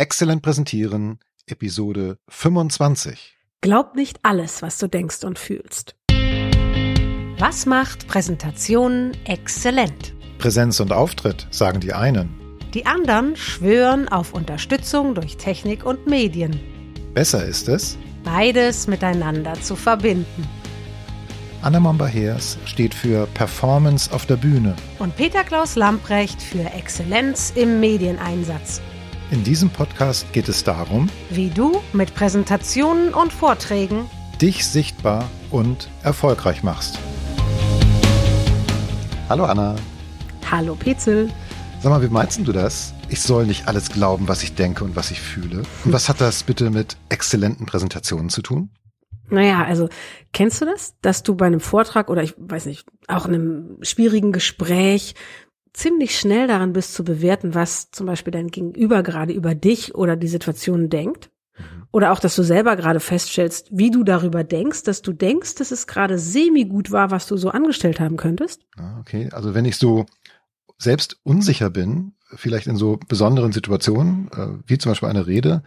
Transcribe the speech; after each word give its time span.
Exzellent 0.00 0.40
präsentieren, 0.40 1.18
Episode 1.44 2.16
25. 2.28 3.36
Glaub 3.60 3.96
nicht 3.96 4.18
alles, 4.22 4.62
was 4.62 4.78
du 4.78 4.88
denkst 4.88 5.24
und 5.24 5.38
fühlst. 5.38 5.94
Was 7.38 7.66
macht 7.66 8.08
Präsentationen 8.08 9.12
exzellent? 9.26 10.14
Präsenz 10.38 10.80
und 10.80 10.90
Auftritt, 10.90 11.46
sagen 11.50 11.80
die 11.80 11.92
einen. 11.92 12.30
Die 12.72 12.86
anderen 12.86 13.36
schwören 13.36 14.08
auf 14.08 14.32
Unterstützung 14.32 15.14
durch 15.14 15.36
Technik 15.36 15.84
und 15.84 16.06
Medien. 16.06 16.58
Besser 17.12 17.44
ist 17.44 17.68
es, 17.68 17.98
Beides 18.24 18.86
miteinander 18.86 19.52
zu 19.60 19.76
verbinden. 19.76 20.48
Anna 21.60 21.78
Momba-Heers 21.78 22.56
steht 22.64 22.94
für 22.94 23.26
Performance 23.34 24.10
auf 24.14 24.24
der 24.24 24.36
Bühne. 24.36 24.74
Und 24.98 25.14
Peter 25.16 25.44
Klaus 25.44 25.76
Lamprecht 25.76 26.40
für 26.40 26.64
Exzellenz 26.72 27.52
im 27.54 27.80
Medieneinsatz. 27.80 28.80
In 29.30 29.44
diesem 29.44 29.70
Podcast 29.70 30.32
geht 30.32 30.48
es 30.48 30.64
darum, 30.64 31.08
Wie 31.30 31.50
du 31.50 31.80
mit 31.92 32.16
Präsentationen 32.16 33.14
und 33.14 33.32
Vorträgen 33.32 34.10
dich 34.40 34.66
sichtbar 34.66 35.30
und 35.52 35.88
erfolgreich 36.02 36.64
machst. 36.64 36.98
Hallo 39.28 39.44
Anna. 39.44 39.76
Hallo 40.50 40.74
Petzel. 40.74 41.30
Sag 41.80 41.90
mal, 41.90 42.02
wie 42.02 42.08
meinst 42.08 42.44
du 42.44 42.52
das? 42.52 42.92
Ich 43.08 43.22
soll 43.22 43.46
nicht 43.46 43.68
alles 43.68 43.90
glauben, 43.90 44.26
was 44.26 44.42
ich 44.42 44.56
denke 44.56 44.82
und 44.82 44.96
was 44.96 45.12
ich 45.12 45.20
fühle. 45.20 45.62
Und 45.84 45.92
was 45.92 46.08
hat 46.08 46.20
das 46.20 46.42
bitte 46.42 46.70
mit 46.70 46.96
exzellenten 47.08 47.66
Präsentationen 47.66 48.30
zu 48.30 48.42
tun? 48.42 48.70
Naja, 49.28 49.64
also 49.64 49.88
kennst 50.32 50.60
du 50.60 50.64
das, 50.64 50.96
dass 51.02 51.22
du 51.22 51.36
bei 51.36 51.46
einem 51.46 51.60
Vortrag 51.60 52.10
oder 52.10 52.24
ich 52.24 52.34
weiß 52.36 52.66
nicht, 52.66 52.88
auch 53.06 53.26
in 53.26 53.34
einem 53.34 53.78
schwierigen 53.82 54.32
Gespräch 54.32 55.14
ziemlich 55.72 56.18
schnell 56.18 56.46
daran 56.48 56.72
bist 56.72 56.94
zu 56.94 57.04
bewerten, 57.04 57.54
was 57.54 57.90
zum 57.90 58.06
Beispiel 58.06 58.32
dein 58.32 58.48
Gegenüber 58.48 59.02
gerade 59.02 59.32
über 59.32 59.54
dich 59.54 59.94
oder 59.94 60.16
die 60.16 60.28
Situation 60.28 60.88
denkt? 60.88 61.30
Oder 61.92 62.12
auch, 62.12 62.20
dass 62.20 62.36
du 62.36 62.42
selber 62.42 62.76
gerade 62.76 63.00
feststellst, 63.00 63.68
wie 63.70 63.90
du 63.90 64.04
darüber 64.04 64.44
denkst, 64.44 64.84
dass 64.84 65.02
du 65.02 65.12
denkst, 65.12 65.56
dass 65.56 65.72
es 65.72 65.86
gerade 65.86 66.18
semi-gut 66.18 66.92
war, 66.92 67.10
was 67.10 67.26
du 67.26 67.36
so 67.36 67.50
angestellt 67.50 67.98
haben 67.98 68.16
könntest? 68.16 68.62
Ah, 68.76 68.98
Okay, 69.00 69.28
also 69.32 69.54
wenn 69.54 69.64
ich 69.64 69.76
so 69.76 70.06
selbst 70.78 71.18
unsicher 71.24 71.68
bin, 71.68 72.12
vielleicht 72.34 72.68
in 72.68 72.76
so 72.76 72.98
besonderen 73.08 73.52
Situationen, 73.52 74.30
äh, 74.32 74.46
wie 74.66 74.78
zum 74.78 74.92
Beispiel 74.92 75.08
eine 75.08 75.26
Rede, 75.26 75.62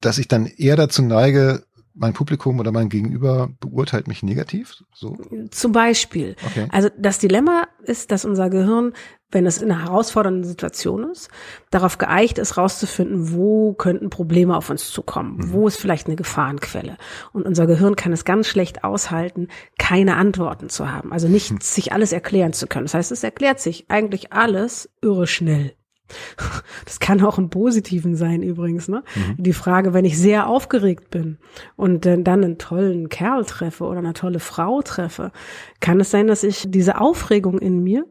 dass 0.00 0.18
ich 0.18 0.26
dann 0.26 0.46
eher 0.46 0.76
dazu 0.76 1.02
neige, 1.02 1.64
mein 1.94 2.12
Publikum 2.12 2.58
oder 2.58 2.72
mein 2.72 2.88
Gegenüber 2.88 3.50
beurteilt 3.60 4.08
mich 4.08 4.22
negativ. 4.22 4.82
So, 4.94 5.16
Zum 5.50 5.72
Beispiel. 5.72 6.36
okay. 6.46 6.66
Also 6.70 6.88
das 6.98 7.18
Dilemma 7.18 7.68
ist, 7.84 8.10
dass 8.10 8.24
unser 8.24 8.48
Gehirn, 8.50 8.92
wenn 9.30 9.46
es 9.46 9.60
in 9.60 9.70
einer 9.70 9.84
herausfordernden 9.84 10.44
Situation 10.44 11.10
ist, 11.10 11.28
darauf 11.70 11.98
geeicht 11.98 12.38
ist, 12.38 12.56
rauszufinden, 12.56 13.32
wo 13.32 13.74
könnten 13.74 14.10
Probleme 14.10 14.56
auf 14.56 14.70
uns 14.70 14.90
zukommen, 14.90 15.52
wo 15.52 15.68
ist 15.68 15.76
vielleicht 15.80 16.06
eine 16.06 16.16
Gefahrenquelle. 16.16 16.96
Und 17.32 17.46
unser 17.46 17.66
Gehirn 17.66 17.96
kann 17.96 18.12
es 18.12 18.24
ganz 18.24 18.46
schlecht 18.46 18.84
aushalten, 18.84 19.48
keine 19.78 20.16
Antworten 20.16 20.68
zu 20.68 20.90
haben, 20.90 21.12
also 21.12 21.28
nicht 21.28 21.62
sich 21.62 21.92
alles 21.92 22.12
erklären 22.12 22.52
zu 22.52 22.66
können. 22.66 22.86
Das 22.86 22.94
heißt, 22.94 23.12
es 23.12 23.24
erklärt 23.24 23.60
sich 23.60 23.90
eigentlich 23.90 24.32
alles 24.32 24.88
irre 25.02 25.26
schnell. 25.26 25.74
Das 26.84 27.00
kann 27.00 27.22
auch 27.22 27.38
im 27.38 27.48
Positiven 27.48 28.16
sein 28.16 28.42
übrigens. 28.42 28.88
Ne? 28.88 29.02
Die 29.38 29.52
Frage, 29.52 29.94
wenn 29.94 30.04
ich 30.04 30.18
sehr 30.18 30.46
aufgeregt 30.46 31.10
bin 31.10 31.38
und 31.76 32.04
dann 32.04 32.24
dann 32.24 32.44
einen 32.44 32.58
tollen 32.58 33.08
Kerl 33.08 33.44
treffe 33.44 33.84
oder 33.84 33.98
eine 33.98 34.12
tolle 34.12 34.40
Frau 34.40 34.82
treffe, 34.82 35.32
kann 35.80 36.00
es 36.00 36.10
sein, 36.10 36.26
dass 36.26 36.42
ich 36.42 36.64
diese 36.68 37.00
Aufregung 37.00 37.58
in 37.58 37.82
mir 37.82 38.04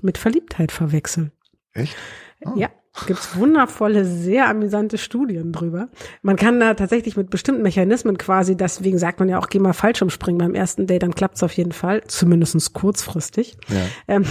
mit 0.00 0.18
Verliebtheit 0.18 0.72
verwechsel. 0.72 1.30
Echt? 1.74 1.96
Oh. 2.44 2.52
Ja, 2.56 2.70
gibt's 3.06 3.36
wundervolle, 3.36 4.04
sehr 4.04 4.48
amüsante 4.48 4.98
Studien 4.98 5.50
drüber. 5.52 5.88
Man 6.20 6.36
kann 6.36 6.60
da 6.60 6.74
tatsächlich 6.74 7.16
mit 7.16 7.30
bestimmten 7.30 7.62
Mechanismen 7.62 8.18
quasi, 8.18 8.54
deswegen 8.56 8.98
sagt 8.98 9.18
man 9.18 9.28
ja 9.30 9.38
auch, 9.38 9.48
geh 9.48 9.58
mal 9.58 9.72
Fallschirmspringen 9.72 10.38
beim 10.38 10.54
ersten 10.54 10.86
Date, 10.86 11.02
dann 11.02 11.14
klappt's 11.14 11.42
auf 11.42 11.52
jeden 11.54 11.72
Fall, 11.72 12.02
zumindestens 12.06 12.74
kurzfristig, 12.74 13.56
Ja. 13.68 13.76
ähm, 14.08 14.24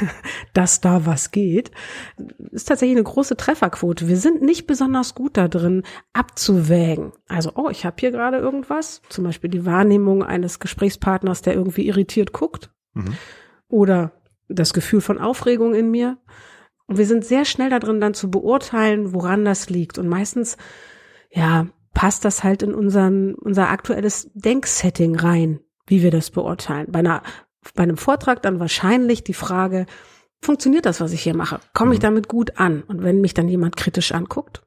dass 0.54 0.80
da 0.80 1.04
was 1.06 1.30
geht. 1.30 1.70
Ist 2.50 2.68
tatsächlich 2.68 2.96
eine 2.96 3.04
große 3.04 3.36
Trefferquote. 3.36 4.08
Wir 4.08 4.16
sind 4.16 4.42
nicht 4.42 4.66
besonders 4.66 5.14
gut 5.14 5.36
da 5.36 5.48
drin, 5.48 5.82
abzuwägen. 6.14 7.12
Also, 7.28 7.52
oh, 7.56 7.68
ich 7.70 7.84
habe 7.84 7.96
hier 8.00 8.10
gerade 8.10 8.38
irgendwas, 8.38 9.02
zum 9.08 9.24
Beispiel 9.24 9.50
die 9.50 9.66
Wahrnehmung 9.66 10.22
eines 10.22 10.60
Gesprächspartners, 10.60 11.42
der 11.42 11.54
irgendwie 11.54 11.86
irritiert 11.86 12.32
guckt 12.32 12.70
Mhm. 12.94 13.14
oder 13.68 14.12
das 14.48 14.72
Gefühl 14.72 15.02
von 15.02 15.18
Aufregung 15.18 15.74
in 15.74 15.90
mir. 15.90 16.16
Und 16.88 16.98
wir 16.98 17.06
sind 17.06 17.24
sehr 17.24 17.44
schnell 17.44 17.70
da 17.70 17.78
drin, 17.78 18.00
dann 18.00 18.14
zu 18.14 18.30
beurteilen, 18.30 19.12
woran 19.14 19.44
das 19.44 19.70
liegt. 19.70 19.98
Und 19.98 20.08
meistens, 20.08 20.56
ja, 21.30 21.68
passt 21.94 22.24
das 22.24 22.42
halt 22.42 22.62
in 22.62 22.74
unseren, 22.74 23.34
unser 23.34 23.68
aktuelles 23.68 24.30
Denksetting 24.34 25.14
rein, 25.16 25.60
wie 25.86 26.02
wir 26.02 26.10
das 26.10 26.30
beurteilen. 26.30 26.86
Bei 26.90 27.00
einer, 27.00 27.22
bei 27.74 27.82
einem 27.82 27.98
Vortrag 27.98 28.42
dann 28.42 28.58
wahrscheinlich 28.58 29.22
die 29.22 29.34
Frage, 29.34 29.86
funktioniert 30.40 30.86
das, 30.86 31.00
was 31.00 31.12
ich 31.12 31.22
hier 31.22 31.36
mache? 31.36 31.60
Komme 31.74 31.92
ich 31.92 31.98
Mhm. 32.00 32.04
damit 32.04 32.28
gut 32.28 32.58
an? 32.58 32.82
Und 32.82 33.02
wenn 33.02 33.20
mich 33.20 33.34
dann 33.34 33.48
jemand 33.48 33.76
kritisch 33.76 34.12
anguckt? 34.12 34.62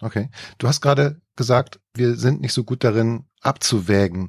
Okay. 0.00 0.28
Du 0.58 0.66
hast 0.66 0.80
gerade 0.80 1.20
gesagt, 1.36 1.78
wir 1.94 2.16
sind 2.16 2.40
nicht 2.40 2.52
so 2.52 2.64
gut 2.64 2.82
darin, 2.82 3.26
abzuwägen. 3.42 4.28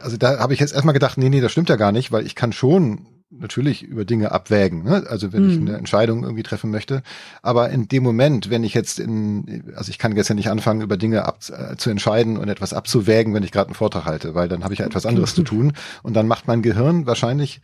Also 0.00 0.16
da 0.16 0.38
habe 0.38 0.54
ich 0.54 0.60
jetzt 0.60 0.72
erstmal 0.72 0.94
gedacht, 0.94 1.18
nee, 1.18 1.28
nee, 1.28 1.40
das 1.40 1.52
stimmt 1.52 1.68
ja 1.68 1.76
gar 1.76 1.92
nicht, 1.92 2.10
weil 2.10 2.24
ich 2.24 2.34
kann 2.34 2.52
schon 2.52 3.19
natürlich 3.30 3.82
über 3.84 4.04
Dinge 4.04 4.32
abwägen, 4.32 4.82
ne? 4.82 5.04
also 5.08 5.32
wenn 5.32 5.48
ich 5.48 5.56
Hm. 5.56 5.68
eine 5.68 5.76
Entscheidung 5.78 6.24
irgendwie 6.24 6.42
treffen 6.42 6.70
möchte. 6.70 7.02
Aber 7.42 7.70
in 7.70 7.86
dem 7.86 8.02
Moment, 8.02 8.50
wenn 8.50 8.64
ich 8.64 8.74
jetzt 8.74 8.98
in, 8.98 9.72
also 9.76 9.90
ich 9.90 9.98
kann 9.98 10.16
jetzt 10.16 10.28
ja 10.28 10.34
nicht 10.34 10.50
anfangen, 10.50 10.80
über 10.80 10.96
Dinge 10.96 11.24
ab, 11.24 11.38
äh, 11.50 11.76
zu 11.76 11.90
entscheiden 11.90 12.36
und 12.36 12.48
etwas 12.48 12.72
abzuwägen, 12.72 13.32
wenn 13.32 13.44
ich 13.44 13.52
gerade 13.52 13.68
einen 13.68 13.76
Vortrag 13.76 14.04
halte, 14.04 14.34
weil 14.34 14.48
dann 14.48 14.64
habe 14.64 14.74
ich 14.74 14.80
ja 14.80 14.86
etwas 14.86 15.06
anderes 15.06 15.34
zu 15.34 15.42
tun 15.44 15.74
und 16.02 16.14
dann 16.14 16.26
macht 16.26 16.48
mein 16.48 16.60
Gehirn 16.62 17.06
wahrscheinlich 17.06 17.60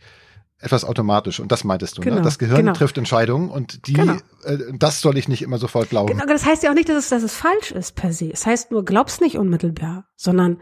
etwas 0.59 0.85
automatisch 0.85 1.39
und 1.39 1.51
das 1.51 1.63
meintest 1.63 1.97
du, 1.97 2.01
ne? 2.01 2.09
Genau, 2.11 2.21
Das 2.23 2.39
Gehirn 2.39 2.57
genau. 2.57 2.73
trifft 2.73 2.97
Entscheidungen 2.97 3.49
und 3.49 3.85
die, 3.87 3.93
Genau. 3.93 4.13
äh, 4.45 4.57
das 4.73 5.01
soll 5.01 5.17
ich 5.17 5.27
nicht 5.27 5.43
immer 5.43 5.59
sofort 5.59 5.89
glauben. 5.89 6.11
Genau, 6.13 6.25
das 6.25 6.45
heißt 6.45 6.63
ja 6.63 6.71
auch 6.71 6.75
nicht, 6.75 6.89
dass 6.89 6.97
es, 6.97 7.09
dass 7.09 7.21
es 7.21 7.35
falsch 7.35 7.71
ist 7.71 7.93
per 7.95 8.11
se. 8.11 8.31
Es 8.31 8.45
heißt 8.45 8.71
nur, 8.71 8.83
glaub's 8.83 9.19
nicht 9.21 9.37
unmittelbar, 9.37 10.05
sondern, 10.15 10.59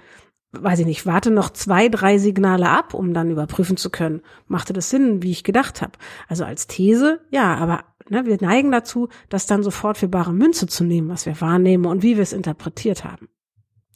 weiß 0.63 0.79
ich 0.79 0.85
nicht, 0.85 1.05
warte 1.05 1.31
noch 1.31 1.49
zwei, 1.51 1.89
drei 1.89 2.17
Signale 2.17 2.69
ab, 2.69 2.93
um 2.93 3.13
dann 3.13 3.31
überprüfen 3.31 3.77
zu 3.77 3.89
können, 3.89 4.21
machte 4.47 4.73
das 4.73 4.89
Sinn, 4.89 5.23
wie 5.23 5.31
ich 5.31 5.43
gedacht 5.43 5.81
habe. 5.81 5.93
Also 6.27 6.45
als 6.45 6.67
These, 6.67 7.21
ja, 7.29 7.55
aber 7.55 7.83
ne, 8.09 8.25
wir 8.25 8.37
neigen 8.39 8.71
dazu, 8.71 9.09
das 9.29 9.47
dann 9.47 9.63
sofort 9.63 9.97
für 9.97 10.07
bare 10.07 10.33
Münze 10.33 10.67
zu 10.67 10.83
nehmen, 10.83 11.09
was 11.09 11.25
wir 11.25 11.39
wahrnehmen 11.41 11.85
und 11.85 12.03
wie 12.03 12.15
wir 12.15 12.23
es 12.23 12.33
interpretiert 12.33 13.03
haben. 13.03 13.29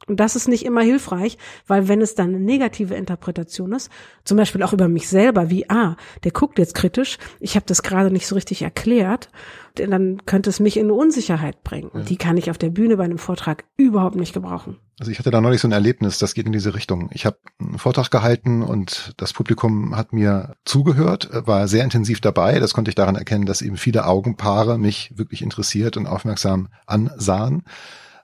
Und 0.08 0.20
das 0.20 0.36
ist 0.36 0.48
nicht 0.48 0.66
immer 0.66 0.82
hilfreich, 0.82 1.38
weil 1.68 1.88
wenn 1.88 2.02
es 2.02 2.16
dann 2.16 2.30
eine 2.30 2.40
negative 2.40 2.96
Interpretation 2.96 3.74
ist, 3.74 3.92
zum 4.24 4.38
Beispiel 4.38 4.64
auch 4.64 4.74
über 4.74 4.88
mich 4.88 5.08
selber, 5.08 5.52
wie, 5.52 5.70
ah, 5.70 5.98
der 6.24 6.32
guckt 6.32 6.58
jetzt 6.58 6.74
kritisch, 6.74 7.20
ich 7.40 7.56
habe 7.56 7.68
das 7.68 7.84
gerade 7.84 8.10
nicht 8.10 8.26
so 8.26 8.34
richtig 8.34 8.64
erklärt, 8.64 9.30
dann 9.76 10.26
könnte 10.26 10.50
es 10.50 10.60
mich 10.60 10.78
in 10.78 10.86
eine 10.86 10.94
Unsicherheit 10.94 11.64
bringen. 11.64 11.90
Und 11.90 12.10
die 12.10 12.18
kann 12.18 12.38
ich 12.38 12.50
auf 12.50 12.58
der 12.58 12.70
Bühne 12.70 12.98
bei 12.98 13.04
einem 13.04 13.18
Vortrag 13.18 13.66
überhaupt 13.78 14.16
nicht 14.16 14.34
gebrauchen. 14.34 14.78
Also 15.00 15.12
ich 15.12 15.20
hatte 15.20 15.32
da 15.32 15.40
neulich 15.40 15.62
so 15.62 15.68
ein 15.68 15.72
Erlebnis, 15.72 16.18
das 16.18 16.34
geht 16.34 16.46
in 16.46 16.52
diese 16.52 16.74
Richtung. 16.74 17.10
Ich 17.14 17.26
habe 17.26 17.38
einen 17.60 17.78
Vortrag 17.78 18.12
gehalten 18.12 18.62
und 18.62 19.14
das 19.18 19.32
Publikum 19.32 19.96
hat 19.96 20.12
mir 20.12 20.56
zugehört, 20.66 21.30
war 21.32 21.68
sehr 21.68 21.84
intensiv 21.86 22.20
dabei. 22.20 22.60
Das 22.60 22.74
konnte 22.74 22.90
ich 22.90 22.96
daran 22.96 23.16
erkennen, 23.16 23.46
dass 23.46 23.62
eben 23.62 23.78
viele 23.78 24.06
Augenpaare 24.06 24.78
mich 24.78 25.14
wirklich 25.16 25.42
interessiert 25.42 25.96
und 25.96 26.06
aufmerksam 26.06 26.68
ansahen. 26.86 27.64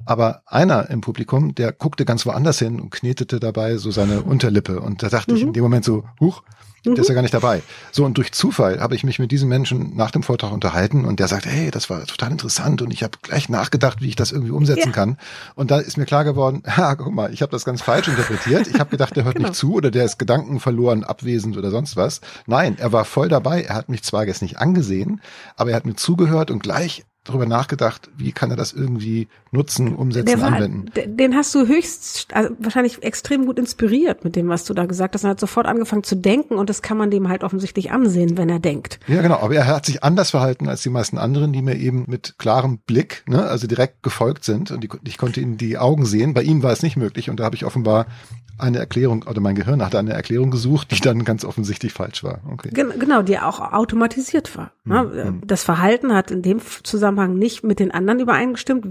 Aber 0.06 0.42
einer 0.46 0.90
im 0.90 1.02
Publikum, 1.02 1.56
der 1.56 1.72
guckte 1.72 2.06
ganz 2.06 2.26
woanders 2.26 2.60
hin 2.60 2.80
und 2.80 2.90
knetete 2.92 3.40
dabei 3.40 3.78
so 3.78 3.92
seine 3.92 4.22
Unterlippe. 4.24 4.80
Und 4.82 5.04
da 5.04 5.10
dachte 5.10 5.34
ich 5.36 5.42
in 5.42 5.54
dem 5.54 5.64
Moment 5.64 5.86
so, 5.86 6.04
huch, 6.20 6.44
der 6.86 7.00
ist 7.00 7.08
ja 7.08 7.16
gar 7.16 7.24
nicht 7.24 7.34
dabei. 7.34 7.64
So, 7.92 8.06
und 8.06 8.16
durch 8.20 8.32
Zufall 8.32 8.80
habe 8.80 8.94
ich 8.94 9.04
mich 9.04 9.18
mit 9.18 9.32
diesem 9.32 9.50
Menschen 9.50 9.96
nach 9.96 10.12
dem 10.12 10.22
Vortrag 10.22 10.52
unterhalten 10.52 11.06
und 11.06 11.20
der 11.20 11.28
sagt, 11.28 11.48
hey, 11.48 11.72
das 11.72 11.90
war 11.90 12.06
total 12.06 12.30
interessant 12.32 12.84
und 12.84 12.92
ich 12.94 13.02
habe 13.02 13.18
gleich 13.24 13.50
nachgedacht, 13.50 14.02
wie 14.04 14.08
ich 14.10 14.16
das 14.16 14.32
irgendwie 14.32 14.52
umsetzen 14.52 14.90
Ja. 14.90 14.94
kann. 14.94 15.18
Und 15.56 15.72
da 15.72 15.80
ist 15.80 15.98
mir 15.98 16.06
klar 16.06 16.24
geworden, 16.24 16.62
ha, 16.68 16.94
guck 16.94 17.12
mal, 17.12 17.34
ich 17.34 17.42
habe 17.42 17.52
das 17.52 17.66
ganz 17.66 17.82
falsch 17.82 18.08
interpretiert. 18.08 18.68
Ich 18.68 18.80
habe 18.80 18.92
gedacht, 18.92 19.16
der 19.16 19.24
hört 19.24 19.36
Genau. 19.38 19.48
nicht 19.50 19.58
zu 19.58 19.74
oder 19.74 19.90
der 19.90 20.06
ist 20.06 20.20
Gedanken 20.20 20.60
verloren, 20.60 21.04
abwesend 21.04 21.58
oder 21.58 21.72
sonst 21.72 21.96
was. 21.96 22.22
Nein, 22.46 22.78
er 22.78 22.94
war 22.94 23.04
voll 23.06 23.30
dabei. 23.30 23.64
Er 23.64 23.74
hat 23.74 23.90
mich 23.90 24.04
zwar 24.04 24.28
jetzt 24.28 24.44
nicht 24.44 24.60
angesehen, 24.60 25.22
aber 25.56 25.72
er 25.72 25.78
hat 25.78 25.88
mir 25.88 25.96
zugehört 25.96 26.52
und 26.52 26.62
gleich 26.62 27.04
darüber 27.26 27.46
nachgedacht, 27.46 28.10
wie 28.16 28.32
kann 28.32 28.52
er 28.52 28.56
das 28.56 28.72
irgendwie 28.72 29.28
nutzen, 29.52 29.96
umsetzen, 29.96 30.40
war, 30.40 30.54
anwenden. 30.54 30.92
den 31.18 31.36
hast 31.36 31.54
du 31.56 31.68
höchst, 31.68 32.34
also 32.34 32.56
wahrscheinlich 32.60 33.04
extrem 33.04 33.46
gut 33.46 33.60
inspiriert 33.60 34.24
mit 34.24 34.36
dem, 34.36 34.48
was 34.48 34.64
du 34.64 34.74
da 34.74 34.86
gesagt 34.86 35.16
hast. 35.16 35.24
Er 35.24 35.32
hat 35.32 35.40
sofort 35.40 35.66
angefangen 35.66 36.04
zu 36.04 36.16
denken 36.16 36.56
und 36.56 36.70
das 36.70 36.82
kann 36.82 36.98
man 36.98 37.12
dem 37.12 37.28
halt 37.28 37.44
offensichtlich 37.44 37.92
ansehen, 37.92 38.38
wenn 38.38 38.50
er 38.50 38.60
denkt. 38.60 39.00
Ja, 39.08 39.22
genau. 39.22 39.40
Aber 39.40 39.56
er 39.56 39.68
hat 39.68 39.86
sich 39.86 40.04
anders 40.04 40.30
verhalten 40.30 40.70
als 40.70 40.84
die 40.84 40.90
meisten 40.90 41.18
anderen, 41.18 41.52
die 41.52 41.62
mir 41.62 41.76
eben 41.76 42.06
mit 42.08 42.36
klarem 42.38 42.80
Blick, 42.80 43.24
ne, 43.28 43.44
also 43.44 43.68
direkt 43.68 44.04
gefolgt 44.04 44.46
sind. 44.46 44.72
Und 44.72 44.84
die, 44.84 44.90
ich 45.06 45.18
konnte 45.18 45.42
in 45.42 45.58
die 45.58 45.78
Augen 45.78 46.06
sehen. 46.06 46.34
Bei 46.34 46.44
ihm 46.44 46.64
war 46.64 46.72
es 46.72 46.84
nicht 46.84 46.96
möglich. 46.96 47.30
Und 47.30 47.40
da 47.40 47.46
habe 47.46 47.56
ich 47.56 47.66
offenbar 47.66 48.06
eine 48.58 48.80
Erklärung, 48.80 49.24
oder 49.24 49.42
mein 49.42 49.56
Gehirn 49.56 49.84
hatte 49.84 50.00
eine 50.00 50.14
Erklärung 50.14 50.50
gesucht, 50.50 50.92
die 50.92 51.02
dann 51.02 51.26
ganz 51.26 51.44
offensichtlich 51.44 51.92
falsch 51.92 52.24
war. 52.24 52.40
Okay. 52.50 52.70
Gen 52.72 52.94
genau, 53.00 53.22
die 53.22 53.38
auch 53.38 53.60
automatisiert 53.60 54.56
war. 54.56 54.72
Ne? 54.86 55.00
Hm, 55.00 55.42
Das 55.46 55.64
Verhalten 55.64 56.14
hat 56.14 56.32
in 56.32 56.42
dem 56.42 56.62
Zusammenhang 56.84 57.15
Zusammenhang 57.16 57.38
nicht 57.38 57.64
mit 57.64 57.80
den 57.80 57.92
anderen 57.92 58.20
übereingestimmt. 58.20 58.86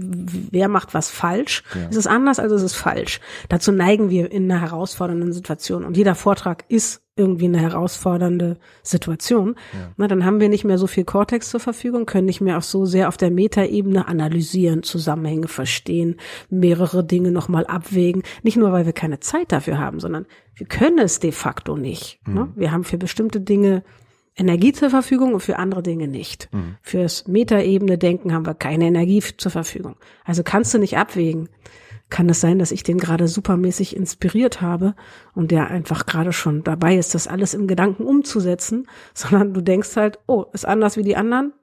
Wer 0.51 0.67
macht 0.67 0.93
was 0.93 1.09
falsch? 1.09 1.63
Ja. 1.73 1.87
Es 1.89 1.95
ist 1.95 2.07
anders, 2.07 2.39
also 2.39 2.55
es 2.55 2.63
ist 2.63 2.75
falsch. 2.75 3.19
Dazu 3.49 3.71
neigen 3.71 4.09
wir 4.09 4.31
in 4.31 4.51
einer 4.51 4.61
herausfordernden 4.61 5.31
Situation. 5.31 5.85
Und 5.85 5.95
jeder 5.95 6.15
Vortrag 6.15 6.65
ist 6.67 7.01
irgendwie 7.17 7.45
eine 7.45 7.59
herausfordernde 7.59 8.57
Situation. 8.83 9.55
Ja. 9.73 9.91
Na, 9.95 10.07
dann 10.07 10.25
haben 10.25 10.41
wir 10.41 10.49
nicht 10.49 10.65
mehr 10.65 10.77
so 10.77 10.87
viel 10.87 11.05
Cortex 11.05 11.49
zur 11.49 11.61
Verfügung, 11.61 12.05
können 12.05 12.25
nicht 12.25 12.41
mehr 12.41 12.57
auch 12.57 12.63
so 12.63 12.85
sehr 12.85 13.07
auf 13.07 13.15
der 13.15 13.31
Metaebene 13.31 14.07
analysieren, 14.07 14.83
Zusammenhänge 14.83 15.47
verstehen, 15.47 16.17
mehrere 16.49 17.05
Dinge 17.05 17.31
nochmal 17.31 17.65
abwägen. 17.67 18.23
Nicht 18.43 18.57
nur, 18.57 18.73
weil 18.73 18.85
wir 18.85 18.93
keine 18.93 19.21
Zeit 19.21 19.51
dafür 19.51 19.77
haben, 19.77 20.01
sondern 20.01 20.25
wir 20.55 20.67
können 20.67 20.99
es 20.99 21.19
de 21.19 21.31
facto 21.31 21.77
nicht. 21.77 22.19
Mhm. 22.25 22.33
Ne? 22.33 22.51
Wir 22.55 22.71
haben 22.71 22.83
für 22.83 22.97
bestimmte 22.97 23.39
Dinge 23.39 23.83
Energie 24.35 24.73
zur 24.73 24.89
Verfügung 24.89 25.33
und 25.33 25.39
für 25.39 25.57
andere 25.57 25.81
Dinge 25.81 26.07
nicht. 26.07 26.49
Mhm. 26.51 26.77
Fürs 26.81 27.27
Metaebene 27.27 27.97
Denken 27.97 28.33
haben 28.33 28.45
wir 28.45 28.53
keine 28.53 28.85
Energie 28.85 29.23
zur 29.37 29.51
Verfügung. 29.51 29.95
Also 30.25 30.43
kannst 30.43 30.73
du 30.73 30.77
nicht 30.77 30.97
abwägen. 30.97 31.49
Kann 32.09 32.29
es 32.29 32.39
sein, 32.39 32.59
dass 32.59 32.71
ich 32.71 32.83
den 32.83 32.99
gerade 32.99 33.27
supermäßig 33.27 33.95
inspiriert 33.95 34.61
habe 34.61 34.93
und 35.33 35.49
der 35.51 35.71
einfach 35.71 36.05
gerade 36.05 36.33
schon 36.33 36.63
dabei 36.63 36.97
ist, 36.97 37.15
das 37.15 37.27
alles 37.27 37.53
im 37.53 37.65
Gedanken 37.65 38.03
umzusetzen, 38.03 38.87
sondern 39.13 39.53
du 39.53 39.61
denkst 39.61 39.95
halt, 39.95 40.19
oh, 40.27 40.45
ist 40.53 40.65
anders 40.65 40.97
wie 40.97 41.03
die 41.03 41.15
anderen? 41.15 41.53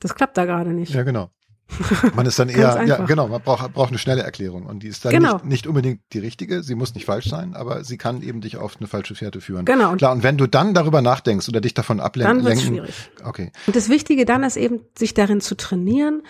Das 0.00 0.14
klappt 0.14 0.36
da 0.36 0.44
gerade 0.44 0.72
nicht. 0.72 0.94
Ja, 0.94 1.02
genau. 1.02 1.30
Man 2.14 2.26
ist 2.26 2.38
dann 2.38 2.48
eher, 2.48 2.84
ja, 2.86 3.04
genau, 3.04 3.28
man 3.28 3.42
braucht, 3.42 3.72
braucht 3.72 3.90
eine 3.90 3.98
schnelle 3.98 4.22
Erklärung 4.22 4.66
und 4.66 4.82
die 4.82 4.88
ist 4.88 5.04
dann 5.04 5.12
genau. 5.12 5.34
nicht, 5.34 5.44
nicht 5.44 5.66
unbedingt 5.66 6.00
die 6.12 6.18
richtige, 6.18 6.62
sie 6.62 6.74
muss 6.74 6.94
nicht 6.94 7.04
falsch 7.04 7.28
sein, 7.28 7.54
aber 7.54 7.84
sie 7.84 7.98
kann 7.98 8.22
eben 8.22 8.40
dich 8.40 8.56
auf 8.56 8.76
eine 8.78 8.88
falsche 8.88 9.14
Fährte 9.14 9.40
führen. 9.40 9.64
Genau. 9.64 9.94
Klar, 9.96 10.12
und 10.12 10.22
wenn 10.22 10.38
du 10.38 10.46
dann 10.46 10.74
darüber 10.74 11.02
nachdenkst 11.02 11.48
oder 11.48 11.60
dich 11.60 11.74
davon 11.74 12.00
ablenken, 12.00 12.38
dann 12.38 12.46
wird's 12.46 12.62
schwierig. 12.62 13.10
Okay. 13.22 13.52
Und 13.66 13.76
das 13.76 13.88
Wichtige 13.88 14.24
dann 14.24 14.42
ist 14.42 14.56
eben, 14.56 14.80
sich 14.96 15.14
darin 15.14 15.40
zu 15.40 15.56
trainieren, 15.56 16.22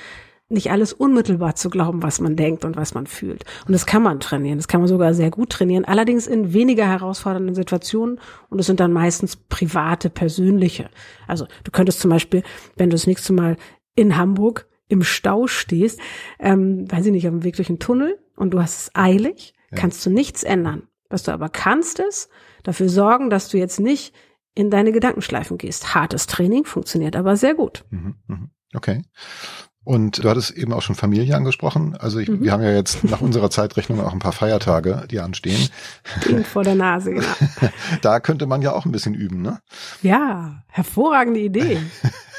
nicht 0.51 0.71
alles 0.71 0.93
unmittelbar 0.93 1.55
zu 1.55 1.69
glauben, 1.69 2.03
was 2.03 2.21
man 2.21 2.35
denkt 2.35 2.65
und 2.65 2.77
was 2.77 2.95
man 2.95 3.07
fühlt. 3.07 3.45
Und 3.67 3.73
das 3.73 3.87
kann 3.87 4.03
man 4.03 4.19
trainieren, 4.19 4.59
das 4.59 4.69
kann 4.69 4.81
man 4.81 4.89
sogar 4.89 5.13
sehr 5.13 5.31
gut 5.31 5.51
trainieren, 5.51 5.85
allerdings 5.85 6.27
in 6.27 6.53
weniger 6.53 6.87
herausfordernden 6.87 7.55
Situationen 7.55 8.19
und 8.49 8.59
es 8.59 8.67
sind 8.67 8.81
dann 8.81 8.93
meistens 8.93 9.37
private, 9.37 10.09
persönliche. 10.09 10.89
Also 11.27 11.47
du 11.65 11.71
könntest 11.71 12.01
zum 12.01 12.11
Beispiel, 12.11 12.43
wenn 12.77 12.91
du 12.91 12.95
das 12.95 13.07
nächste 13.07 13.33
Mal 13.33 13.57
in 13.95 14.17
Hamburg 14.17 14.68
im 14.89 15.03
Stau 15.03 15.47
stehst, 15.47 16.01
ähm, 16.39 16.91
weiß 16.91 17.07
ich 17.07 17.13
nicht, 17.13 17.27
auf 17.27 17.33
dem 17.33 17.45
Weg 17.45 17.57
durch 17.57 17.69
einen 17.69 17.79
Tunnel 17.79 18.19
und 18.37 18.51
du 18.51 18.61
hast 18.61 18.81
es 18.81 18.91
eilig, 18.95 19.55
ja. 19.71 19.79
kannst 19.79 20.05
du 20.05 20.11
nichts 20.11 20.43
ändern. 20.43 20.89
Was 21.11 21.23
du 21.23 21.33
aber 21.33 21.49
kannst, 21.49 22.01
ist 22.01 22.29
dafür 22.63 22.89
sorgen, 22.89 23.31
dass 23.31 23.49
du 23.49 23.59
jetzt 23.59 23.81
nicht 23.81 24.15
in 24.55 24.71
deine 24.71 24.93
Gedankenschleifen 24.93 25.57
gehst. 25.57 25.95
Hartes 25.95 26.27
Training 26.27 26.65
funktioniert 26.65 27.17
aber 27.17 27.37
sehr 27.37 27.55
gut. 27.55 27.85
Mhm, 27.91 28.17
mhm. 28.27 28.51
Okay. 28.75 29.03
Und 29.85 30.23
du 30.23 30.29
hattest 30.29 30.51
eben 30.51 30.75
auch 30.75 30.83
schon 30.83 30.97
Familie 30.97 31.35
angesprochen. 31.35 31.97
Also 31.97 32.19
ich, 32.19 32.29
mhm. 32.29 32.43
wir 32.43 32.53
haben 32.53 32.63
ja 32.63 32.73
jetzt 32.75 33.05
nach 33.05 33.23
unserer 33.23 33.49
Zeitrechnung 33.49 34.01
auch 34.01 34.13
ein 34.13 34.19
paar 34.19 34.33
Feiertage, 34.33 35.07
die 35.11 35.21
anstehen. 35.21 35.71
Klingt 36.21 36.47
vor 36.47 36.63
der 36.63 36.75
Nase, 36.75 37.15
genau. 37.15 37.27
Da 38.03 38.21
könnte 38.21 38.45
man 38.45 38.61
ja 38.61 38.73
auch 38.73 38.85
ein 38.85 38.93
bisschen 38.93 39.15
üben, 39.15 39.41
ne? 39.41 39.61
Ja, 40.03 40.63
hervorragende 40.67 41.41
Idee. 41.41 41.81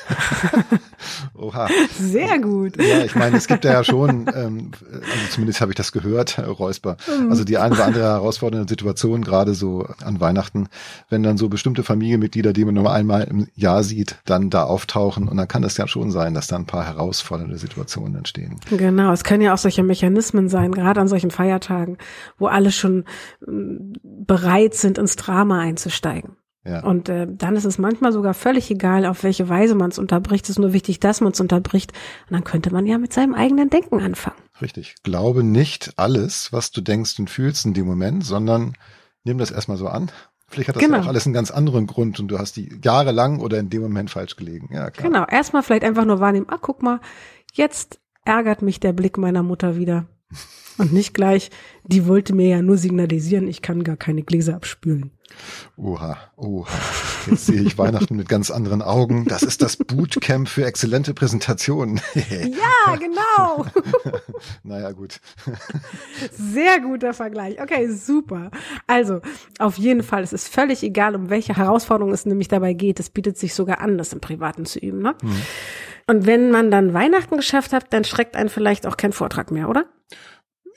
Oha. 1.34 1.68
Sehr 2.00 2.40
gut. 2.40 2.82
Ja, 2.82 3.04
ich 3.04 3.16
meine, 3.16 3.38
es 3.38 3.48
gibt 3.48 3.66
ja 3.66 3.84
schon, 3.84 4.30
ähm, 4.36 4.72
also 4.92 5.32
zumindest 5.32 5.62
habe 5.62 5.72
ich 5.72 5.76
das 5.76 5.92
gehört, 5.92 6.38
Herr 6.38 6.48
Räusper, 6.48 6.98
mhm. 7.08 7.30
also 7.30 7.44
die 7.44 7.58
eine 7.58 7.76
oder 7.76 7.86
andere 7.86 8.04
herausfordernde 8.04 8.70
Situation, 8.70 9.24
gerade 9.24 9.54
so 9.54 9.88
an 10.04 10.20
Weihnachten, 10.20 10.68
wenn 11.10 11.24
dann 11.24 11.38
so 11.38 11.50
bestimmte 11.50 11.84
Familienmitglieder, 11.84 12.54
die 12.54 12.66
man 12.66 12.76
nur 12.76 12.92
einmal 12.92 13.24
im 13.24 13.48
Jahr 13.56 13.84
sieht, 13.84 14.18
dann 14.26 14.50
da 14.50 14.64
auftauchen 14.64 15.28
und 15.28 15.38
dann 15.38 15.48
kann 15.48 15.62
das 15.62 15.78
ja 15.78 15.88
schon 15.88 16.12
sein, 16.12 16.34
dass 16.34 16.48
da 16.48 16.56
ein 16.56 16.66
paar 16.66 16.86
herausfordernde 16.86 17.58
Situationen 17.58 18.16
entstehen. 18.16 18.60
Genau, 18.70 19.12
es 19.12 19.24
können 19.24 19.42
ja 19.42 19.54
auch 19.54 19.58
solche 19.58 19.84
Mechanismen 19.84 20.50
sein, 20.50 20.72
gerade 20.72 21.02
an 21.02 21.08
solchen 21.08 21.32
Feiertagen, 21.32 21.98
wo 22.38 22.48
alle 22.48 22.72
schon 22.72 23.06
mm, 23.46 23.94
bereit 24.26 24.74
sind, 24.74 24.98
ins 24.98 25.16
Drama 25.16 25.60
einzusteigen. 25.60 26.39
Ja. 26.66 26.84
Und 26.84 27.08
äh, 27.08 27.26
dann 27.30 27.56
ist 27.56 27.66
es 27.66 27.78
manchmal 27.78 28.12
sogar 28.12 28.34
völlig 28.34 28.70
egal, 28.70 29.06
auf 29.06 29.24
welche 29.24 29.48
Weise 29.48 29.76
man 29.76 29.92
es 29.92 29.98
unterbricht. 29.98 30.46
Es 30.46 30.52
ist 30.52 30.60
nur 30.60 30.74
wichtig, 30.74 31.00
dass 31.00 31.22
man 31.22 31.32
es 31.32 31.40
unterbricht. 31.40 31.94
Und 32.30 32.34
dann 32.34 32.44
könnte 32.44 32.72
man 32.72 32.86
ja 32.86 32.98
mit 32.98 33.14
seinem 33.14 33.34
eigenen 33.34 33.70
Denken 33.70 34.02
anfangen. 34.02 34.38
Richtig. 34.62 34.96
Glaube 35.04 35.44
nicht 35.44 35.94
alles, 35.96 36.52
was 36.52 36.72
du 36.72 36.82
denkst 36.82 37.18
und 37.20 37.30
fühlst 37.30 37.66
in 37.66 37.74
dem 37.74 37.86
Moment, 37.86 38.26
sondern 38.26 38.74
nimm 39.24 39.38
das 39.38 39.52
erstmal 39.52 39.78
so 39.78 39.88
an. 39.88 40.12
Vielleicht 40.50 40.70
hat 40.70 40.76
das 40.76 40.84
genau. 40.84 40.98
ja 40.98 41.04
auch 41.04 41.08
alles 41.08 41.26
einen 41.26 41.34
ganz 41.34 41.52
anderen 41.52 41.88
Grund 41.88 42.20
und 42.20 42.28
du 42.28 42.40
hast 42.40 42.58
die 42.58 42.78
jahrelang 42.84 43.40
oder 43.40 43.60
in 43.60 43.70
dem 43.70 43.82
Moment 43.82 44.10
falsch 44.10 44.36
gelegen. 44.36 44.70
Ja, 44.74 44.90
klar. 44.90 45.08
Genau. 45.08 45.26
Erstmal 45.26 45.64
vielleicht 45.64 45.84
einfach 45.84 46.06
nur 46.06 46.20
wahrnehmen, 46.20 46.48
ah, 46.50 46.58
guck 46.60 46.82
mal, 46.82 47.00
jetzt 47.54 48.00
ärgert 48.26 48.62
mich 48.62 48.80
der 48.80 48.94
Blick 48.94 49.18
meiner 49.18 49.44
Mutter 49.44 49.76
wieder. 49.76 50.08
Und 50.78 50.94
nicht 50.94 51.14
gleich, 51.14 51.52
die 51.84 52.08
wollte 52.08 52.34
mir 52.34 52.48
ja 52.48 52.62
nur 52.62 52.78
signalisieren, 52.78 53.48
ich 53.48 53.62
kann 53.62 53.84
gar 53.84 53.98
keine 53.98 54.24
Gläser 54.24 54.56
abspülen. 54.56 55.12
Oha, 55.78 56.18
oha. 56.38 56.68
Jetzt 57.30 57.46
sehe 57.46 57.62
ich 57.62 57.78
Weihnachten 57.78 58.16
mit 58.16 58.30
ganz 58.30 58.50
anderen 58.50 58.82
Augen. 58.82 59.26
Das 59.26 59.44
ist 59.44 59.62
das 59.62 59.78
Bootcamp 59.78 60.48
für 60.48 60.66
exzellente 60.66 61.14
Präsentationen. 61.14 62.02
ja, 62.16 62.96
genau. 62.96 63.66
naja, 64.64 64.92
gut. 64.92 65.20
Sehr 66.32 66.80
guter 66.80 67.14
Vergleich. 67.14 67.62
Okay, 67.62 67.90
super. 67.92 68.52
Also, 68.88 69.22
auf 69.60 69.78
jeden 69.78 70.04
Fall, 70.04 70.24
es 70.24 70.34
ist 70.34 70.48
völlig 70.48 70.82
egal, 70.84 71.16
um 71.16 71.30
welche 71.30 71.56
Herausforderung 71.56 72.14
es 72.14 72.26
nämlich 72.26 72.48
dabei 72.48 72.74
geht. 72.74 73.00
Es 73.00 73.10
bietet 73.10 73.38
sich 73.38 73.54
sogar 73.54 73.82
an, 73.82 73.98
das 73.98 74.14
im 74.14 74.22
Privaten 74.22 74.66
zu 74.66 74.80
üben. 74.80 75.02
Ne? 75.02 75.16
Mhm. 75.22 75.42
Und 76.10 76.26
wenn 76.26 76.50
man 76.50 76.72
dann 76.72 76.96
Weihnachten 76.96 77.38
geschafft 77.38 77.72
hat, 77.72 77.94
dann 77.94 78.04
schreckt 78.04 78.36
einen 78.36 78.50
vielleicht 78.50 78.88
auch 78.88 78.98
kein 78.98 79.14
Vortrag 79.14 79.52
mehr, 79.52 79.70
oder? 79.70 79.86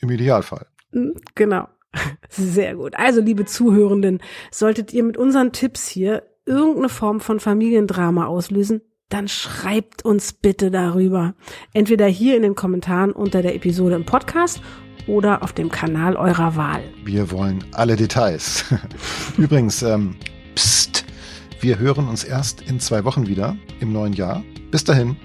Im 0.02 0.10
Idealfall. 0.10 0.66
Mhm, 0.92 1.14
genau. 1.34 1.68
Sehr 2.28 2.76
gut. 2.76 2.94
Also, 2.96 3.22
liebe 3.22 3.46
Zuhörenden, 3.46 4.20
solltet 4.50 4.92
ihr 4.92 5.02
mit 5.02 5.16
unseren 5.16 5.52
Tipps 5.52 5.88
hier 5.88 6.24
irgendeine 6.44 6.90
Form 6.90 7.20
von 7.20 7.40
Familiendrama 7.40 8.26
auslösen, 8.26 8.82
dann 9.08 9.26
schreibt 9.26 10.04
uns 10.04 10.34
bitte 10.34 10.70
darüber. 10.70 11.34
Entweder 11.72 12.06
hier 12.08 12.36
in 12.36 12.42
den 12.42 12.54
Kommentaren 12.54 13.12
unter 13.12 13.40
der 13.40 13.54
Episode 13.54 13.94
im 13.94 14.04
Podcast 14.04 14.60
oder 15.06 15.42
auf 15.42 15.54
dem 15.54 15.70
Kanal 15.70 16.16
eurer 16.16 16.56
Wahl. 16.56 16.82
Wir 17.04 17.30
wollen 17.30 17.64
alle 17.72 17.96
Details. 17.96 18.66
Übrigens, 19.38 19.82
ähm, 19.82 20.16
pst, 20.54 21.06
wir 21.60 21.78
hören 21.78 22.06
uns 22.06 22.22
erst 22.22 22.60
in 22.60 22.80
zwei 22.80 23.04
Wochen 23.04 23.28
wieder 23.28 23.56
im 23.80 23.94
neuen 23.94 24.12
Jahr. 24.12 24.44
Bis 24.72 24.84
dahin. 24.84 25.16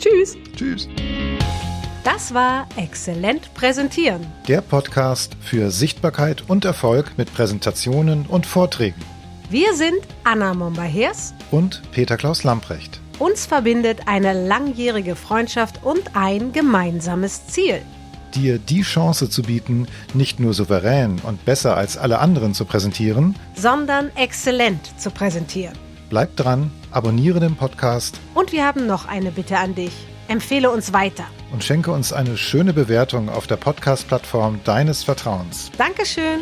Tschüss. 0.00 0.38
Tschüss. 0.56 0.88
Das 2.02 2.32
war 2.32 2.66
Exzellent 2.76 3.52
Präsentieren. 3.52 4.26
Der 4.48 4.62
Podcast 4.62 5.36
für 5.38 5.70
Sichtbarkeit 5.70 6.44
und 6.48 6.64
Erfolg 6.64 7.12
mit 7.18 7.32
Präsentationen 7.34 8.24
und 8.24 8.46
Vorträgen. 8.46 9.02
Wir 9.50 9.74
sind 9.74 9.98
Anna 10.24 10.54
Momba-Hers 10.54 11.34
und 11.50 11.82
Peter 11.92 12.16
Klaus 12.16 12.42
Lamprecht. 12.42 12.98
Uns 13.18 13.44
verbindet 13.44 14.00
eine 14.06 14.32
langjährige 14.32 15.14
Freundschaft 15.14 15.84
und 15.84 16.16
ein 16.16 16.52
gemeinsames 16.52 17.48
Ziel. 17.48 17.82
Dir 18.34 18.58
die 18.58 18.80
Chance 18.80 19.28
zu 19.28 19.42
bieten, 19.42 19.88
nicht 20.14 20.40
nur 20.40 20.54
souverän 20.54 21.18
und 21.22 21.44
besser 21.44 21.76
als 21.76 21.98
alle 21.98 22.18
anderen 22.18 22.54
zu 22.54 22.64
präsentieren, 22.64 23.34
sondern 23.54 24.10
exzellent 24.16 24.98
zu 24.98 25.10
präsentieren. 25.10 25.76
Bleib 26.08 26.36
dran, 26.36 26.70
abonniere 26.96 27.40
den 27.40 27.56
Podcast. 27.56 28.18
Und 28.32 28.52
wir 28.52 28.64
haben 28.64 28.86
noch 28.86 29.06
eine 29.06 29.30
Bitte 29.30 29.58
an 29.58 29.74
dich. 29.74 29.92
Empfehle 30.28 30.70
uns 30.70 30.94
weiter. 30.94 31.24
Und 31.52 31.62
schenke 31.62 31.92
uns 31.92 32.12
eine 32.12 32.38
schöne 32.38 32.72
Bewertung 32.72 33.28
auf 33.28 33.46
der 33.46 33.56
Podcast-Plattform 33.56 34.60
deines 34.64 35.04
Vertrauens. 35.04 35.70
Dankeschön. 35.76 36.40